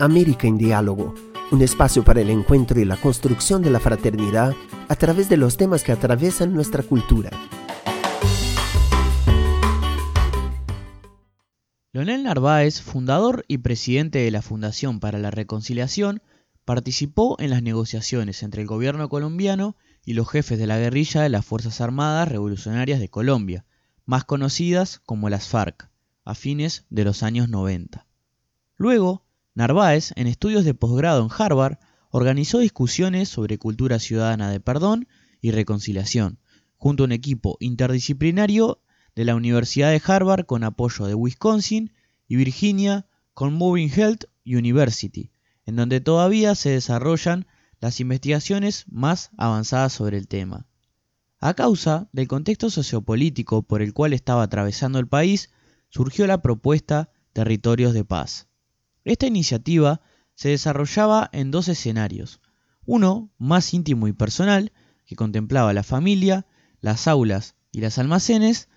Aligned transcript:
América 0.00 0.46
en 0.48 0.56
Diálogo, 0.56 1.14
un 1.52 1.60
espacio 1.60 2.02
para 2.02 2.22
el 2.22 2.30
encuentro 2.30 2.80
y 2.80 2.86
la 2.86 2.96
construcción 2.96 3.60
de 3.60 3.68
la 3.68 3.80
fraternidad 3.80 4.54
a 4.88 4.96
través 4.96 5.28
de 5.28 5.36
los 5.36 5.58
temas 5.58 5.84
que 5.84 5.92
atraviesan 5.92 6.54
nuestra 6.54 6.82
cultura. 6.82 7.30
Leonel 11.92 12.22
Narváez, 12.22 12.80
fundador 12.80 13.44
y 13.46 13.58
presidente 13.58 14.20
de 14.20 14.30
la 14.30 14.40
Fundación 14.40 15.00
para 15.00 15.18
la 15.18 15.30
Reconciliación, 15.30 16.22
participó 16.64 17.36
en 17.38 17.50
las 17.50 17.62
negociaciones 17.62 18.42
entre 18.42 18.62
el 18.62 18.68
gobierno 18.68 19.10
colombiano 19.10 19.76
y 20.06 20.14
los 20.14 20.30
jefes 20.30 20.58
de 20.58 20.66
la 20.66 20.78
guerrilla 20.78 21.20
de 21.20 21.28
las 21.28 21.44
Fuerzas 21.44 21.82
Armadas 21.82 22.26
Revolucionarias 22.26 23.00
de 23.00 23.10
Colombia, 23.10 23.66
más 24.06 24.24
conocidas 24.24 25.02
como 25.04 25.28
las 25.28 25.46
FARC, 25.48 25.90
a 26.24 26.34
fines 26.34 26.86
de 26.88 27.04
los 27.04 27.22
años 27.22 27.50
90. 27.50 28.06
Luego, 28.76 29.26
Narváez, 29.54 30.12
en 30.16 30.26
estudios 30.26 30.64
de 30.64 30.74
posgrado 30.74 31.22
en 31.22 31.30
Harvard, 31.36 31.78
organizó 32.10 32.58
discusiones 32.58 33.28
sobre 33.28 33.58
cultura 33.58 33.98
ciudadana 33.98 34.50
de 34.50 34.60
perdón 34.60 35.08
y 35.40 35.50
reconciliación, 35.50 36.38
junto 36.76 37.02
a 37.02 37.06
un 37.06 37.12
equipo 37.12 37.56
interdisciplinario 37.60 38.82
de 39.14 39.24
la 39.24 39.34
Universidad 39.34 39.90
de 39.90 40.02
Harvard 40.04 40.46
con 40.46 40.64
apoyo 40.64 41.06
de 41.06 41.14
Wisconsin 41.14 41.92
y 42.28 42.36
Virginia 42.36 43.06
con 43.34 43.54
Moving 43.54 43.90
Health 43.90 44.24
University, 44.44 45.32
en 45.66 45.76
donde 45.76 46.00
todavía 46.00 46.54
se 46.54 46.70
desarrollan 46.70 47.46
las 47.80 48.00
investigaciones 48.00 48.84
más 48.88 49.30
avanzadas 49.36 49.92
sobre 49.92 50.18
el 50.18 50.28
tema. 50.28 50.66
A 51.38 51.54
causa 51.54 52.08
del 52.12 52.28
contexto 52.28 52.68
sociopolítico 52.70 53.62
por 53.62 53.80
el 53.82 53.94
cual 53.94 54.12
estaba 54.12 54.42
atravesando 54.42 54.98
el 54.98 55.08
país, 55.08 55.50
surgió 55.88 56.26
la 56.26 56.42
propuesta 56.42 57.10
Territorios 57.32 57.94
de 57.94 58.04
Paz. 58.04 58.49
Esta 59.04 59.26
iniciativa 59.26 60.00
se 60.34 60.50
desarrollaba 60.50 61.28
en 61.32 61.50
dos 61.50 61.68
escenarios, 61.68 62.40
uno 62.84 63.30
más 63.38 63.72
íntimo 63.74 64.08
y 64.08 64.12
personal, 64.12 64.72
que 65.06 65.16
contemplaba 65.16 65.72
la 65.72 65.82
familia, 65.82 66.46
las 66.80 67.08
aulas 67.08 67.56
y 67.72 67.80
las 67.80 67.98
almacenes, 67.98 68.68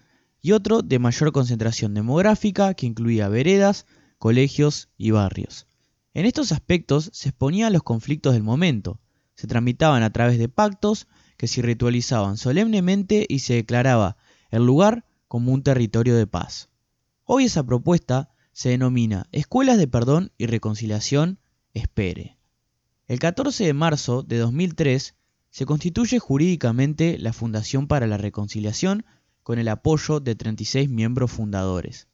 y 0.41 0.51
otro 0.51 0.81
de 0.81 0.99
mayor 0.99 1.31
concentración 1.31 1.93
demográfica, 1.93 2.73
que 2.73 2.85
incluía 2.85 3.29
veredas, 3.29 3.85
colegios 4.17 4.89
y 4.97 5.11
barrios. 5.11 5.67
En 6.13 6.25
estos 6.25 6.51
aspectos 6.51 7.09
se 7.13 7.29
exponían 7.29 7.73
los 7.73 7.83
conflictos 7.83 8.33
del 8.33 8.43
momento, 8.43 8.99
se 9.35 9.47
tramitaban 9.47 10.03
a 10.03 10.11
través 10.11 10.37
de 10.37 10.49
pactos 10.49 11.07
que 11.37 11.47
se 11.47 11.61
ritualizaban 11.61 12.37
solemnemente 12.37 13.25
y 13.27 13.39
se 13.39 13.55
declaraba 13.55 14.17
el 14.51 14.65
lugar 14.65 15.05
como 15.27 15.51
un 15.51 15.63
territorio 15.63 16.15
de 16.15 16.27
paz. 16.27 16.69
Hoy 17.23 17.45
esa 17.45 17.63
propuesta 17.63 18.32
se 18.53 18.69
denomina 18.69 19.27
Escuelas 19.31 19.77
de 19.77 19.87
Perdón 19.87 20.31
y 20.37 20.45
Reconciliación 20.45 21.39
Espere. 21.73 22.37
El 23.07 23.19
14 23.19 23.65
de 23.65 23.73
marzo 23.73 24.21
de 24.21 24.37
2003 24.37 25.15
se 25.49 25.65
constituye 25.65 26.19
jurídicamente 26.19 27.17
la 27.17 27.33
Fundación 27.33 27.87
para 27.87 28.07
la 28.07 28.17
Reconciliación 28.17 29.05
con 29.41 29.59
el 29.59 29.67
apoyo 29.67 30.19
de 30.19 30.35
36 30.35 30.89
miembros 30.89 31.31
fundadores. 31.31 32.07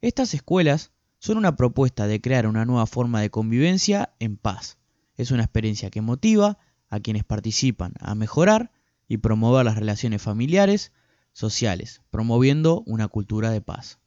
Estas 0.00 0.34
escuelas 0.34 0.92
son 1.18 1.36
una 1.36 1.56
propuesta 1.56 2.06
de 2.06 2.20
crear 2.20 2.46
una 2.46 2.64
nueva 2.64 2.86
forma 2.86 3.20
de 3.20 3.30
convivencia 3.30 4.14
en 4.18 4.36
paz. 4.36 4.78
Es 5.16 5.30
una 5.30 5.42
experiencia 5.42 5.90
que 5.90 6.00
motiva, 6.00 6.58
a 6.88 7.00
quienes 7.00 7.24
participan 7.24 7.94
a 8.00 8.14
mejorar 8.14 8.70
y 9.08 9.18
promover 9.18 9.64
las 9.64 9.76
relaciones 9.76 10.22
familiares, 10.22 10.92
sociales, 11.32 12.02
promoviendo 12.10 12.82
una 12.86 13.08
cultura 13.08 13.50
de 13.50 13.60
paz. 13.60 13.98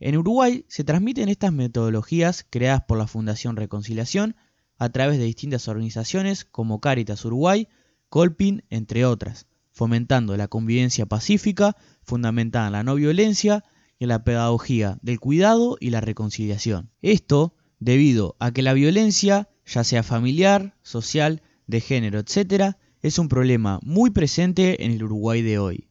En 0.00 0.16
Uruguay 0.16 0.64
se 0.68 0.84
transmiten 0.84 1.28
estas 1.28 1.52
metodologías 1.52 2.46
creadas 2.48 2.82
por 2.84 2.98
la 2.98 3.06
Fundación 3.06 3.56
Reconciliación 3.56 4.36
a 4.78 4.90
través 4.90 5.18
de 5.18 5.24
distintas 5.24 5.66
organizaciones 5.66 6.44
como 6.44 6.80
Caritas 6.80 7.24
Uruguay, 7.24 7.68
Colpin, 8.08 8.64
entre 8.70 9.04
otras, 9.04 9.46
fomentando 9.72 10.36
la 10.36 10.48
convivencia 10.48 11.06
pacífica 11.06 11.76
fundamentada 12.02 12.68
en 12.68 12.72
la 12.72 12.84
no 12.84 12.94
violencia 12.94 13.64
y 13.98 14.04
en 14.04 14.08
la 14.08 14.22
pedagogía 14.22 14.98
del 15.02 15.18
cuidado 15.18 15.76
y 15.80 15.90
la 15.90 16.00
reconciliación. 16.00 16.90
Esto 17.02 17.54
debido 17.80 18.36
a 18.38 18.52
que 18.52 18.62
la 18.62 18.72
violencia, 18.72 19.48
ya 19.66 19.82
sea 19.82 20.02
familiar, 20.02 20.76
social, 20.82 21.42
de 21.66 21.80
género, 21.80 22.20
etc., 22.20 22.76
es 23.02 23.18
un 23.18 23.28
problema 23.28 23.78
muy 23.82 24.10
presente 24.10 24.84
en 24.84 24.92
el 24.92 25.02
Uruguay 25.04 25.42
de 25.42 25.58
hoy. 25.58 25.88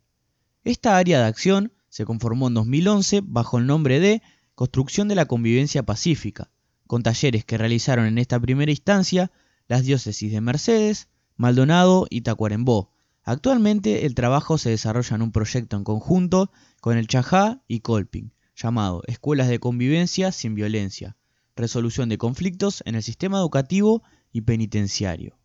Esta 0.64 0.98
área 0.98 1.20
de 1.20 1.26
acción 1.26 1.72
se 1.98 2.06
conformó 2.06 2.48
en 2.48 2.54
2011 2.54 3.22
bajo 3.24 3.58
el 3.58 3.66
nombre 3.66 4.00
de 4.00 4.22
Construcción 4.54 5.08
de 5.08 5.16
la 5.16 5.26
Convivencia 5.26 5.82
Pacífica, 5.82 6.52
con 6.86 7.02
talleres 7.02 7.44
que 7.44 7.58
realizaron 7.58 8.06
en 8.06 8.20
esta 8.20 8.40
primera 8.40 8.70
instancia 8.70 9.32
las 9.68 9.84
diócesis 9.84 10.32
de 10.32 10.40
Mercedes, 10.40 11.08
Maldonado 11.38 12.06
y 12.12 12.22
Tacuarembó. 12.22 12.92
Actualmente 13.24 14.06
el 14.06 14.14
trabajo 14.14 14.60
se 14.60 14.70
desarrolla 14.70 15.16
en 15.16 15.24
un 15.24 15.32
proyecto 15.32 15.76
en 15.76 15.84
conjunto 15.84 16.52
con 16.82 17.00
el 17.00 17.08
Chajá 17.08 17.64
y 17.68 17.80
Colping, 17.80 18.32
llamado 18.56 19.02
Escuelas 19.08 19.48
de 19.48 19.60
Convivencia 19.60 20.32
sin 20.32 20.54
Violencia, 20.54 21.18
Resolución 21.56 22.10
de 22.10 22.20
Conflictos 22.20 22.84
en 22.86 22.94
el 22.94 23.02
Sistema 23.02 23.40
Educativo 23.40 24.04
y 24.32 24.42
Penitenciario. 24.42 25.37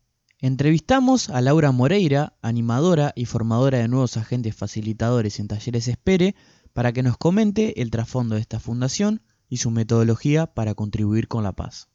Entrevistamos 0.42 1.30
a 1.30 1.40
Laura 1.40 1.70
Moreira, 1.70 2.34
animadora 2.42 3.12
y 3.14 3.26
formadora 3.26 3.78
de 3.78 3.86
nuevos 3.86 4.16
agentes 4.16 4.56
facilitadores 4.56 5.38
en 5.38 5.46
Talleres 5.46 5.86
Espere, 5.86 6.34
para 6.72 6.92
que 6.92 7.04
nos 7.04 7.16
comente 7.16 7.80
el 7.80 7.92
trasfondo 7.92 8.34
de 8.34 8.40
esta 8.40 8.58
fundación 8.58 9.22
y 9.48 9.58
su 9.58 9.70
metodología 9.70 10.48
para 10.48 10.74
contribuir 10.74 11.28
con 11.28 11.44
la 11.44 11.52
paz. 11.52 11.90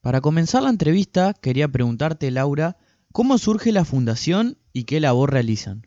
Para 0.00 0.22
comenzar 0.22 0.62
la 0.62 0.70
entrevista, 0.70 1.34
quería 1.34 1.68
preguntarte, 1.68 2.30
Laura, 2.30 2.78
¿cómo 3.12 3.36
surge 3.36 3.70
la 3.70 3.84
fundación 3.84 4.56
y 4.72 4.84
qué 4.84 4.98
labor 4.98 5.30
realizan? 5.30 5.86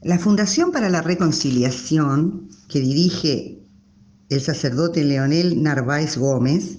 La 0.00 0.18
Fundación 0.18 0.72
para 0.72 0.88
la 0.88 1.02
Reconciliación, 1.02 2.48
que 2.70 2.80
dirige 2.80 3.62
el 4.30 4.40
sacerdote 4.40 5.04
Leonel 5.04 5.62
Narváez 5.62 6.16
Gómez, 6.16 6.78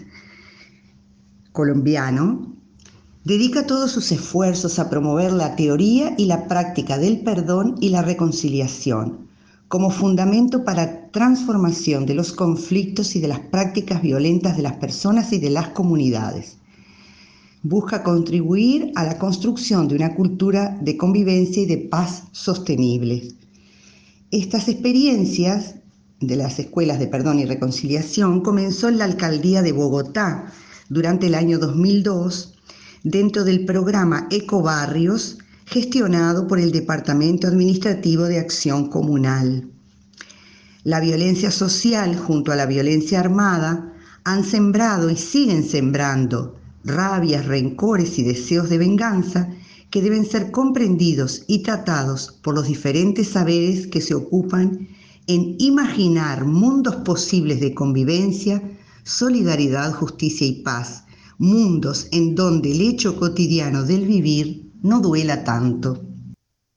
colombiano, 1.52 2.59
Dedica 3.24 3.68
todos 3.68 3.92
sus 3.92 4.12
esfuerzos 4.12 4.80
a 4.80 4.90
promover 4.90 5.34
la 5.34 5.56
teoría 5.56 6.16
y 6.18 6.26
la 6.26 6.48
práctica 6.48 6.98
del 6.98 7.22
perdón 7.22 7.76
y 7.82 7.90
la 7.90 8.02
reconciliación 8.02 9.30
como 9.70 9.92
fundamento 9.92 10.66
para 10.66 11.12
transformación 11.12 12.08
de 12.08 12.16
los 12.16 12.34
conflictos 12.34 13.16
y 13.16 13.20
de 13.20 13.28
las 13.28 13.40
prácticas 13.40 14.02
violentas 14.02 14.58
de 14.58 14.64
las 14.64 14.74
personas 14.74 15.32
y 15.32 15.38
de 15.38 15.52
las 15.52 15.70
comunidades. 15.70 16.58
Busca 17.62 18.04
contribuir 18.04 18.92
a 18.96 19.04
la 19.04 19.20
construcción 19.20 19.88
de 19.88 19.96
una 19.96 20.16
cultura 20.16 20.76
de 20.82 20.98
convivencia 20.98 21.62
y 21.62 21.68
de 21.68 21.78
paz 21.78 22.24
sostenible. 22.32 23.36
Estas 24.32 24.68
experiencias 24.70 25.76
de 26.20 26.36
las 26.36 26.58
escuelas 26.58 26.98
de 26.98 27.08
perdón 27.08 27.38
y 27.38 27.46
reconciliación 27.46 28.42
comenzó 28.42 28.90
en 28.90 28.98
la 28.98 29.06
alcaldía 29.06 29.62
de 29.62 29.72
Bogotá 29.72 30.52
durante 30.90 31.28
el 31.28 31.36
año 31.36 31.60
2002 31.60 32.56
dentro 33.04 33.44
del 33.44 33.66
programa 33.66 34.28
Ecobarrios 34.30 35.38
gestionado 35.66 36.48
por 36.48 36.60
el 36.60 36.72
Departamento 36.72 37.48
Administrativo 37.48 38.24
de 38.24 38.40
Acción 38.40 38.90
Comunal. 38.90 39.70
La 40.84 41.00
violencia 41.00 41.52
social 41.52 42.18
junto 42.18 42.52
a 42.52 42.56
la 42.56 42.66
violencia 42.66 43.20
armada 43.20 43.94
han 44.24 44.44
sembrado 44.44 45.10
y 45.10 45.16
siguen 45.16 45.64
sembrando 45.64 46.56
rabias, 46.84 47.46
rencores 47.46 48.18
y 48.18 48.24
deseos 48.24 48.70
de 48.70 48.78
venganza 48.78 49.50
que 49.90 50.02
deben 50.02 50.26
ser 50.26 50.52
comprendidos 50.52 51.44
y 51.48 51.60
tratados 51.64 52.40
por 52.42 52.56
los 52.56 52.68
diferentes 52.68 53.30
saberes 53.30 53.88
que 53.88 54.02
se 54.02 54.14
ocupan 54.14 54.88
en 55.28 55.56
imaginar 55.60 56.46
mundos 56.46 56.96
posibles 56.98 57.60
de 57.60 57.74
convivencia, 57.74 58.62
solidaridad, 59.04 59.94
justicia 59.94 60.48
y 60.48 60.62
paz, 60.64 61.04
mundos 61.40 62.08
en 62.12 62.36
donde 62.36 62.74
el 62.74 62.82
hecho 62.82 63.18
cotidiano 63.18 63.84
del 63.84 64.06
vivir 64.06 64.72
no 64.84 65.00
duela 65.00 65.44
tanto. 65.44 66.06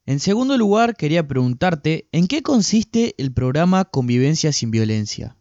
En 0.07 0.21
segundo 0.21 0.57
lugar, 0.57 0.97
quería 0.97 1.27
preguntarte, 1.27 2.09
¿en 2.13 2.27
qué 2.27 2.43
consiste 2.43 3.15
el 3.19 3.33
programa 3.33 3.85
Convivencia 3.85 4.53
sin 4.53 4.71
Violencia? 4.71 5.37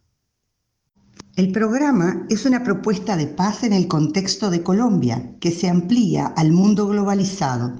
El 1.36 1.50
programa 1.50 2.26
es 2.28 2.44
una 2.44 2.62
propuesta 2.62 3.16
de 3.16 3.26
paz 3.26 3.62
en 3.62 3.72
el 3.72 3.88
contexto 3.88 4.50
de 4.50 4.62
Colombia 4.62 5.34
que 5.40 5.50
se 5.50 5.68
amplía 5.68 6.26
al 6.26 6.52
mundo 6.52 6.86
globalizado. 6.88 7.78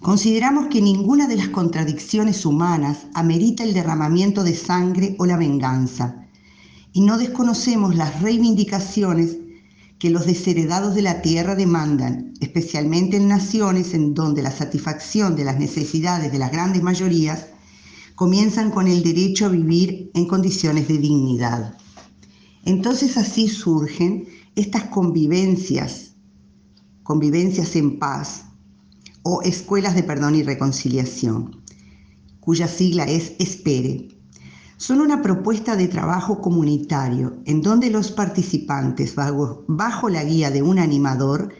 Consideramos 0.00 0.66
que 0.66 0.82
ninguna 0.82 1.28
de 1.28 1.36
las 1.36 1.48
contradicciones 1.48 2.44
humanas 2.44 3.06
amerita 3.14 3.64
el 3.64 3.74
derramamiento 3.74 4.42
de 4.44 4.54
sangre 4.54 5.14
o 5.18 5.26
la 5.26 5.36
venganza, 5.36 6.26
y 6.92 7.02
no 7.02 7.16
desconocemos 7.16 7.96
las 7.96 8.20
reivindicaciones 8.22 9.38
que 10.04 10.10
los 10.10 10.26
desheredados 10.26 10.94
de 10.94 11.00
la 11.00 11.22
tierra 11.22 11.54
demandan, 11.54 12.34
especialmente 12.40 13.16
en 13.16 13.26
naciones 13.26 13.94
en 13.94 14.12
donde 14.12 14.42
la 14.42 14.50
satisfacción 14.50 15.34
de 15.34 15.44
las 15.44 15.58
necesidades 15.58 16.30
de 16.30 16.38
las 16.38 16.52
grandes 16.52 16.82
mayorías 16.82 17.46
comienzan 18.14 18.70
con 18.70 18.86
el 18.86 19.02
derecho 19.02 19.46
a 19.46 19.48
vivir 19.48 20.10
en 20.12 20.26
condiciones 20.26 20.88
de 20.88 20.98
dignidad. 20.98 21.78
Entonces 22.66 23.16
así 23.16 23.48
surgen 23.48 24.28
estas 24.56 24.82
convivencias, 24.88 26.16
convivencias 27.02 27.74
en 27.74 27.98
paz 27.98 28.44
o 29.22 29.40
escuelas 29.40 29.94
de 29.94 30.02
perdón 30.02 30.34
y 30.34 30.42
reconciliación, 30.42 31.62
cuya 32.40 32.68
sigla 32.68 33.04
es 33.04 33.32
ESPERE. 33.38 34.13
Son 34.76 35.00
una 35.00 35.22
propuesta 35.22 35.76
de 35.76 35.86
trabajo 35.86 36.40
comunitario 36.40 37.36
en 37.44 37.62
donde 37.62 37.90
los 37.90 38.10
participantes, 38.10 39.14
bajo, 39.14 40.08
la 40.08 40.24
guía 40.24 40.50
de 40.50 40.62
un 40.62 40.80
animador, 40.80 41.54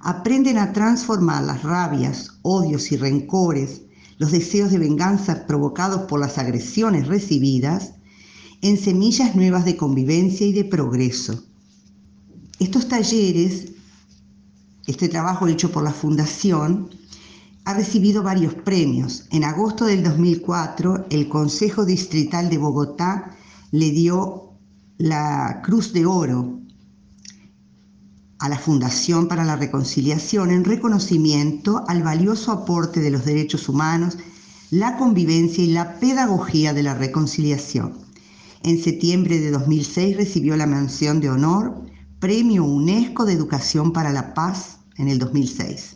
aprenden 0.00 0.58
a 0.58 0.72
transformar 0.72 1.44
las 1.44 1.62
rabias, 1.62 2.38
odios 2.42 2.90
y 2.90 2.96
rencores, 2.96 3.82
los 4.18 4.32
deseos 4.32 4.70
de 4.70 4.78
venganza 4.78 5.46
provocados 5.46 6.02
por 6.02 6.18
las 6.18 6.38
agresiones 6.38 7.06
recibidas, 7.06 7.92
en 8.62 8.78
semillas 8.78 9.36
nuevas 9.36 9.64
de 9.64 9.76
convivencia 9.76 10.46
y 10.46 10.52
de 10.52 10.64
progreso. 10.64 11.44
Estos 12.58 12.88
talleres, 12.88 13.72
este 14.86 15.08
trabajo 15.08 15.46
hecho 15.46 15.70
por 15.70 15.84
la 15.84 15.92
Fundación, 15.92 16.90
ha 17.66 17.74
recibido 17.74 18.22
varios 18.22 18.54
premios. 18.54 19.24
En 19.32 19.42
agosto 19.42 19.86
del 19.86 20.04
2004, 20.04 21.06
el 21.10 21.28
Consejo 21.28 21.84
Distrital 21.84 22.48
de 22.48 22.58
Bogotá 22.58 23.36
le 23.72 23.90
dio 23.90 24.52
la 24.98 25.62
Cruz 25.64 25.92
de 25.92 26.06
Oro 26.06 26.60
a 28.38 28.48
la 28.48 28.56
Fundación 28.56 29.26
para 29.26 29.44
la 29.44 29.56
Reconciliación 29.56 30.52
en 30.52 30.62
reconocimiento 30.62 31.82
al 31.88 32.04
valioso 32.04 32.52
aporte 32.52 33.00
de 33.00 33.10
los 33.10 33.24
derechos 33.24 33.68
humanos, 33.68 34.16
la 34.70 34.96
convivencia 34.96 35.64
y 35.64 35.72
la 35.72 35.98
pedagogía 35.98 36.72
de 36.72 36.84
la 36.84 36.94
reconciliación. 36.94 37.94
En 38.62 38.80
septiembre 38.80 39.40
de 39.40 39.50
2006 39.50 40.16
recibió 40.16 40.56
la 40.56 40.66
mención 40.66 41.18
de 41.18 41.30
honor 41.30 41.82
Premio 42.20 42.62
UNESCO 42.62 43.24
de 43.24 43.32
Educación 43.32 43.92
para 43.92 44.12
la 44.12 44.34
Paz 44.34 44.78
en 44.98 45.08
el 45.08 45.18
2006. 45.18 45.95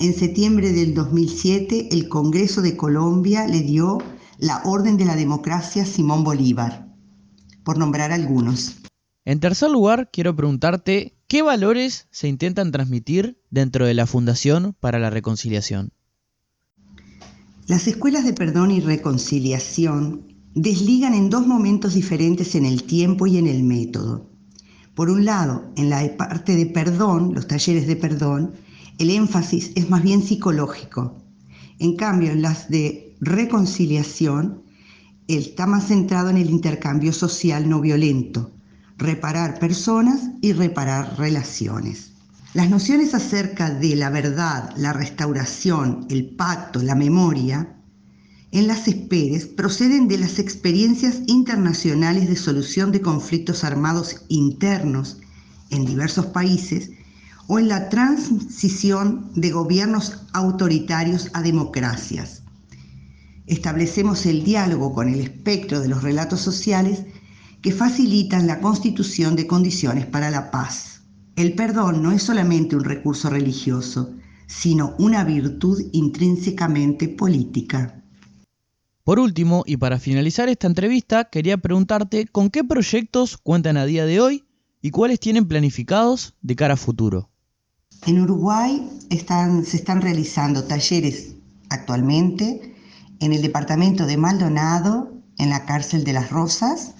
En 0.00 0.14
septiembre 0.14 0.72
del 0.72 0.94
2007 0.94 1.88
el 1.90 2.08
Congreso 2.08 2.62
de 2.62 2.76
Colombia 2.76 3.48
le 3.48 3.62
dio 3.62 3.98
la 4.38 4.62
Orden 4.64 4.96
de 4.96 5.04
la 5.04 5.16
Democracia 5.16 5.84
Simón 5.84 6.22
Bolívar, 6.22 6.88
por 7.64 7.78
nombrar 7.78 8.12
algunos. 8.12 8.76
En 9.24 9.40
tercer 9.40 9.70
lugar, 9.70 10.08
quiero 10.12 10.36
preguntarte 10.36 11.18
¿Qué 11.26 11.42
valores 11.42 12.06
se 12.10 12.28
intentan 12.28 12.70
transmitir 12.70 13.42
dentro 13.50 13.86
de 13.86 13.92
la 13.92 14.06
Fundación 14.06 14.76
para 14.78 15.00
la 15.00 15.10
Reconciliación? 15.10 15.90
Las 17.66 17.86
escuelas 17.88 18.24
de 18.24 18.32
perdón 18.32 18.70
y 18.70 18.80
reconciliación 18.80 20.28
desligan 20.54 21.12
en 21.12 21.28
dos 21.28 21.46
momentos 21.46 21.94
diferentes 21.94 22.54
en 22.54 22.64
el 22.64 22.84
tiempo 22.84 23.26
y 23.26 23.36
en 23.36 23.46
el 23.48 23.64
método. 23.64 24.30
Por 24.94 25.10
un 25.10 25.24
lado, 25.24 25.70
en 25.76 25.90
la 25.90 26.16
parte 26.16 26.56
de 26.56 26.66
perdón, 26.66 27.34
los 27.34 27.46
talleres 27.46 27.86
de 27.86 27.96
perdón, 27.96 28.54
el 28.98 29.10
énfasis 29.10 29.70
es 29.76 29.88
más 29.88 30.02
bien 30.02 30.22
psicológico. 30.22 31.16
En 31.78 31.96
cambio, 31.96 32.32
en 32.32 32.42
las 32.42 32.68
de 32.68 33.16
reconciliación, 33.20 34.62
está 35.28 35.66
más 35.66 35.86
centrado 35.88 36.30
en 36.30 36.36
el 36.36 36.50
intercambio 36.50 37.12
social 37.12 37.68
no 37.68 37.80
violento, 37.80 38.50
reparar 38.96 39.58
personas 39.58 40.30
y 40.40 40.52
reparar 40.52 41.18
relaciones. 41.18 42.12
Las 42.54 42.70
nociones 42.70 43.14
acerca 43.14 43.70
de 43.70 43.94
la 43.94 44.10
verdad, 44.10 44.74
la 44.76 44.92
restauración, 44.92 46.06
el 46.10 46.30
pacto, 46.30 46.82
la 46.82 46.94
memoria, 46.94 47.76
en 48.50 48.66
las 48.66 48.88
esperes 48.88 49.46
proceden 49.46 50.08
de 50.08 50.18
las 50.18 50.38
experiencias 50.38 51.20
internacionales 51.26 52.28
de 52.28 52.36
solución 52.36 52.90
de 52.90 53.02
conflictos 53.02 53.62
armados 53.62 54.22
internos 54.28 55.18
en 55.68 55.84
diversos 55.84 56.26
países 56.26 56.90
o 57.48 57.58
en 57.58 57.68
la 57.68 57.88
transición 57.88 59.32
de 59.34 59.50
gobiernos 59.50 60.22
autoritarios 60.32 61.30
a 61.32 61.42
democracias. 61.42 62.42
Establecemos 63.46 64.26
el 64.26 64.44
diálogo 64.44 64.92
con 64.92 65.08
el 65.08 65.20
espectro 65.20 65.80
de 65.80 65.88
los 65.88 66.02
relatos 66.02 66.40
sociales 66.40 67.04
que 67.62 67.72
facilitan 67.72 68.46
la 68.46 68.60
constitución 68.60 69.34
de 69.34 69.46
condiciones 69.46 70.04
para 70.04 70.30
la 70.30 70.50
paz. 70.50 71.00
El 71.36 71.54
perdón 71.54 72.02
no 72.02 72.12
es 72.12 72.22
solamente 72.22 72.76
un 72.76 72.84
recurso 72.84 73.30
religioso, 73.30 74.14
sino 74.46 74.94
una 74.98 75.24
virtud 75.24 75.82
intrínsecamente 75.92 77.08
política. 77.08 78.02
Por 79.04 79.18
último, 79.18 79.64
y 79.66 79.78
para 79.78 79.98
finalizar 79.98 80.50
esta 80.50 80.66
entrevista, 80.66 81.30
quería 81.30 81.56
preguntarte 81.56 82.26
con 82.26 82.50
qué 82.50 82.62
proyectos 82.62 83.38
cuentan 83.38 83.78
a 83.78 83.86
día 83.86 84.04
de 84.04 84.20
hoy 84.20 84.44
y 84.82 84.90
cuáles 84.90 85.18
tienen 85.18 85.48
planificados 85.48 86.34
de 86.42 86.54
cara 86.54 86.74
a 86.74 86.76
futuro. 86.76 87.27
En 88.06 88.20
Uruguay 88.20 88.88
se 89.10 89.76
están 89.76 90.00
realizando 90.00 90.64
talleres 90.64 91.34
actualmente 91.70 92.74
en 93.20 93.32
el 93.32 93.42
departamento 93.42 94.06
de 94.06 94.16
Maldonado, 94.16 95.12
en 95.38 95.50
la 95.50 95.64
cárcel 95.64 96.04
de 96.04 96.12
las 96.12 96.30
Rosas, 96.30 96.94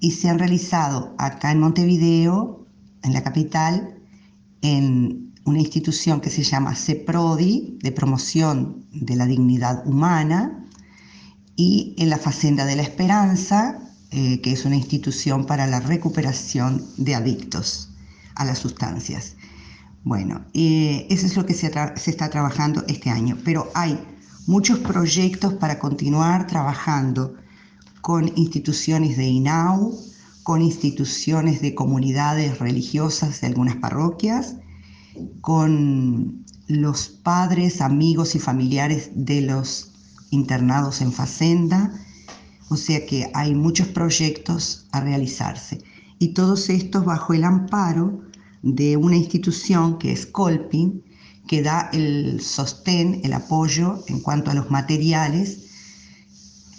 y 0.00 0.12
se 0.12 0.28
han 0.28 0.38
realizado 0.38 1.14
acá 1.18 1.50
en 1.50 1.60
Montevideo, 1.60 2.66
en 3.02 3.12
la 3.12 3.22
capital, 3.22 3.98
en 4.62 5.32
una 5.44 5.60
institución 5.60 6.20
que 6.20 6.30
se 6.30 6.42
llama 6.42 6.74
CEPRODI, 6.74 7.78
de 7.82 7.92
promoción 7.92 8.86
de 8.92 9.16
la 9.16 9.26
dignidad 9.26 9.86
humana, 9.86 10.66
y 11.56 11.94
en 11.98 12.10
la 12.10 12.18
Facenda 12.18 12.64
de 12.64 12.76
la 12.76 12.82
Esperanza, 12.82 13.78
eh, 14.10 14.40
que 14.40 14.52
es 14.52 14.64
una 14.64 14.76
institución 14.76 15.46
para 15.46 15.66
la 15.66 15.80
recuperación 15.80 16.84
de 16.96 17.14
adictos 17.14 17.90
a 18.34 18.44
las 18.44 18.58
sustancias. 18.58 19.36
Bueno, 20.04 20.44
eso 20.52 21.26
es 21.26 21.34
lo 21.34 21.46
que 21.46 21.54
se, 21.54 21.72
se 21.96 22.10
está 22.10 22.28
trabajando 22.28 22.84
este 22.88 23.08
año, 23.08 23.38
pero 23.42 23.70
hay 23.74 23.98
muchos 24.46 24.78
proyectos 24.80 25.54
para 25.54 25.78
continuar 25.78 26.46
trabajando 26.46 27.34
con 28.02 28.30
instituciones 28.36 29.16
de 29.16 29.26
INAU, 29.26 29.98
con 30.42 30.60
instituciones 30.60 31.62
de 31.62 31.74
comunidades 31.74 32.58
religiosas 32.58 33.40
de 33.40 33.46
algunas 33.46 33.76
parroquias, 33.76 34.56
con 35.40 36.44
los 36.68 37.08
padres, 37.08 37.80
amigos 37.80 38.34
y 38.34 38.40
familiares 38.40 39.10
de 39.14 39.40
los 39.40 39.90
internados 40.30 41.00
en 41.00 41.12
Facenda, 41.12 41.92
o 42.68 42.76
sea 42.76 43.06
que 43.06 43.30
hay 43.32 43.54
muchos 43.54 43.88
proyectos 43.88 44.86
a 44.92 45.00
realizarse. 45.00 45.82
Y 46.18 46.34
todos 46.34 46.68
estos 46.68 47.06
bajo 47.06 47.32
el 47.32 47.44
amparo 47.44 48.20
de 48.64 48.96
una 48.96 49.16
institución 49.16 49.98
que 49.98 50.10
es 50.10 50.24
Colpin, 50.24 51.04
que 51.46 51.62
da 51.62 51.90
el 51.92 52.40
sostén, 52.40 53.20
el 53.22 53.34
apoyo 53.34 54.02
en 54.08 54.20
cuanto 54.20 54.50
a 54.50 54.54
los 54.54 54.70
materiales 54.70 55.66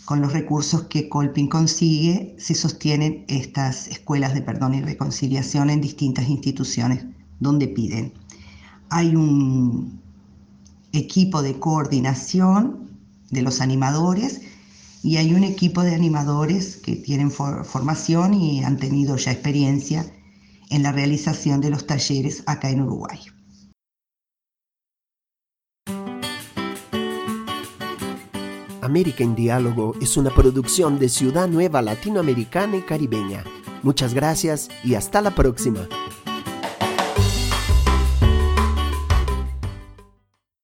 con 0.03 0.19
los 0.19 0.33
recursos 0.33 0.83
que 0.83 1.07
Colpin 1.07 1.47
consigue, 1.47 2.35
se 2.39 2.55
sostienen 2.55 3.23
estas 3.27 3.87
escuelas 3.87 4.33
de 4.33 4.41
perdón 4.41 4.73
y 4.73 4.81
reconciliación 4.81 5.69
en 5.69 5.81
distintas 5.81 6.27
instituciones 6.27 7.05
donde 7.39 7.67
piden. 7.67 8.13
Hay 8.89 9.15
un 9.15 9.99
equipo 10.91 11.43
de 11.43 11.59
coordinación 11.59 12.89
de 13.29 13.43
los 13.43 13.61
animadores 13.61 14.41
y 15.03 15.17
hay 15.17 15.35
un 15.35 15.43
equipo 15.43 15.83
de 15.83 15.93
animadores 15.93 16.77
que 16.77 16.95
tienen 16.95 17.29
formación 17.29 18.33
y 18.33 18.63
han 18.63 18.77
tenido 18.77 19.17
ya 19.17 19.31
experiencia 19.31 20.11
en 20.69 20.83
la 20.83 20.91
realización 20.91 21.61
de 21.61 21.69
los 21.69 21.85
talleres 21.87 22.43
acá 22.45 22.69
en 22.69 22.81
Uruguay. 22.81 23.19
América 28.81 29.23
en 29.23 29.35
Diálogo 29.35 29.95
es 29.99 30.15
una 30.15 30.29
producción 30.29 30.99
de 30.99 31.09
Ciudad 31.09 31.47
Nueva 31.47 31.81
Latinoamericana 31.81 32.77
y 32.77 32.81
Caribeña. 32.81 33.43
Muchas 33.81 34.13
gracias 34.13 34.69
y 34.83 34.93
hasta 34.93 35.21
la 35.21 35.31
próxima. 35.31 35.87